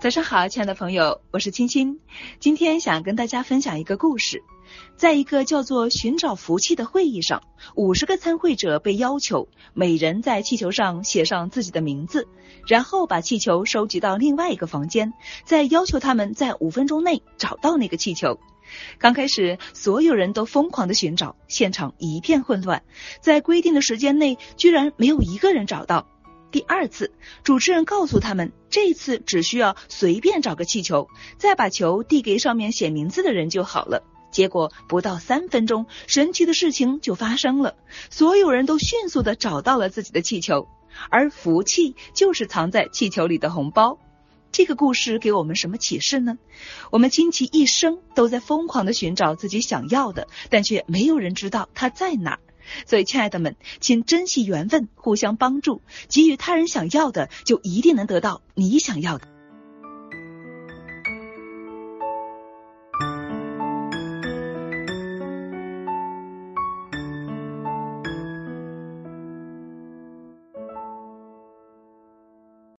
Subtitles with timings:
[0.00, 1.98] 早上好，亲爱的朋友，我是青青。
[2.38, 4.44] 今天想跟大家分享一个故事。
[4.96, 7.42] 在一个叫做“寻找福气”的会议上，
[7.74, 12.28] 五十个参会者被要求每人在气球上写上自己的名字，
[12.68, 15.14] 然后把气球收集到另外一个房间，
[15.44, 18.38] 再要求他们在五分钟内找到那个气球。
[18.98, 22.84] 刚开始，所有人都疯狂的寻找，现场一片混乱，
[23.20, 26.06] 在规定的时间内，居然没有一个人找到。
[26.50, 27.12] 第二次，
[27.44, 34.02] 主持人告诉他们，这次只需要随便找个气球，再把球递给上面写名字的人就好了。
[34.30, 37.76] 结果不到三分钟，神奇的事情就发生了，
[38.10, 40.68] 所有人都迅速的找到了自己的气球，
[41.10, 43.98] 而福气就是藏在气球里的红包。
[44.50, 46.38] 这个故事给我们什么启示呢？
[46.90, 52.38] 我们倾其一生都在疯狂的寻找自己想要的，但却没有人知道它在哪。
[52.86, 59.37] 所以，亲爱的们，请珍惜缘分，互相帮助，给予他人想要的，就一定能得到你想要的。